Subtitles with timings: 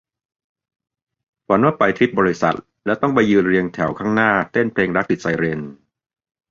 [1.47, 5.59] ฝันว่าไปทริปบริษัท แล้วต้องไปยืนเรียงแถวข้างหน้าเต้นเพลงรักติดไซเรน